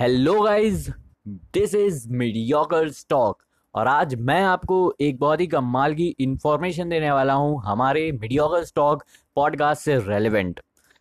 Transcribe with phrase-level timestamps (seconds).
[0.00, 0.86] Hello guys
[1.54, 3.42] this is mediocre stock
[3.74, 8.64] और आज मैं आपको एक बहुत ही कमाल की इंफॉर्मेशन देने वाला हूँ हमारे मीडियोकर
[8.64, 9.02] स्टॉक
[9.36, 10.60] पॉडकास्ट से रेलेवेंट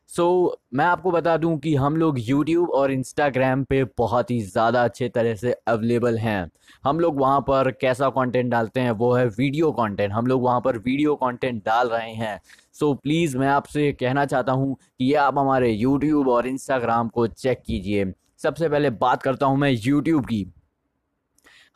[0.09, 4.41] सो so, मैं आपको बता दूँ कि हम लोग यूट्यूब और इंस्टाग्राम पे बहुत ही
[4.41, 6.49] ज़्यादा अच्छे तरह से अवेलेबल हैं।
[6.83, 10.61] हम लोग वहाँ पर कैसा कंटेंट डालते हैं वो है वीडियो कंटेंट हम लोग वहाँ
[10.61, 12.39] पर वीडियो कंटेंट डाल रहे हैं।
[12.73, 17.27] सो so, प्लीज़ मैं आपसे कहना चाहता हूँ कि आप हमारे यूट्यूब और इंस्टाग्राम को
[17.27, 20.45] चेक कीजिए। सबसे पहले बात करता हूँ मैं यूट्यूब की।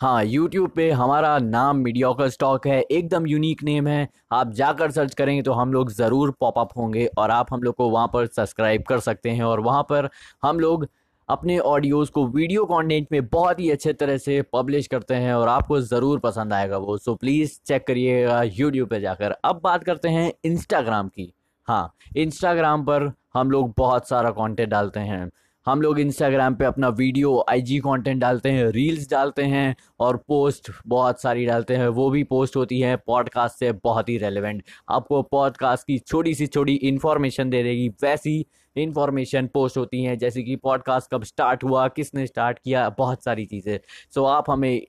[0.02, 5.14] हाँ यूट्यूब पे हमारा नाम मीडियोकर स्टॉक है, एकदम यूनिक नेम है। आप जाकर सर्च
[5.14, 8.84] करेंगे तो हम लोग ज़रूर पॉपअप होंगे और आप हम लोग को वहाँ पर सब्सक्राइब
[8.84, 10.10] कर सकते हैं और वहाँ पर
[10.44, 10.88] हम लोग
[11.30, 15.48] अपने ऑडियोज़ को वीडियो कंटेंट में बहुत ही अच्छे तरह से पब्लिश करते हैं और
[15.50, 20.10] आपको ज़रूर पसंद आएगा वो। सो प्लीज़ चेक करिएगा यूट्यूब पे जाकर। अब बात करते
[20.10, 21.32] हैं इंस्टाग्राम की।
[21.68, 25.30] हाँ इंस्टाग्राम पर हम लोग बहुत सारा कंटेंट डालते हैं।
[25.66, 30.70] हम लोग इंस्टाग्राम पे अपना वीडियो आईजी कंटेंट डालते हैं रील्स डालते हैं और पोस्ट
[30.88, 35.22] बहुत सारी डालते हैं। वो भी पोस्ट होती है पॉडकास्ट से बहुत ही रेलिवेंट आपको
[35.22, 40.56] पॉडकास्ट की छोटी सी छोटी इन्फॉर्मेशन दे देगी, वैसी इन्फॉर्मेशन पोस्ट होती हैं, जैसे कि
[40.56, 43.80] पॉडकास्ट कब स्टार्ट हुआ, किसने स्टार्ट किया, बहुत सारी चीज़ें।
[44.14, 44.82] सो आप हमें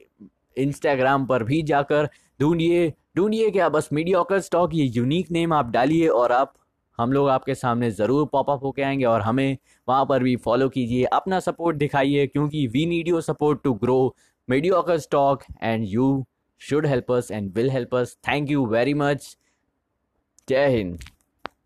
[0.56, 2.08] इंस्टाग्राम पर भी जाकर
[2.40, 6.54] ढूंढिए ढूंढिए क्या, बस मीडिया स्टॉक ये यूनिक नेम आप डालिए और आप
[6.98, 9.56] हम लोग आपके सामने ज़रूर पॉपअप होके आएँगे और हमें
[9.88, 14.14] वहाँ पर भी फॉलो कीजिए, अपना सपोर्ट दिखाइए, क्योंकि we need your support to grow
[14.48, 16.24] mediocre stock and you
[16.60, 19.36] should help us and will help us thank you very much
[20.48, 20.98] जय हिंद